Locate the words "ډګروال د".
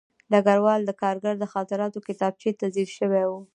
0.31-0.91